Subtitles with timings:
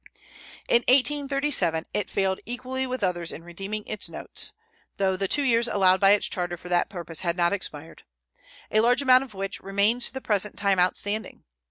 [0.67, 4.51] In 1837 it failed equally with others in redeeming its notes
[4.97, 8.01] (though the two years allowed by its charter for that purpose had not expired),
[8.71, 11.43] a large amount of which remains to the present time outstanding.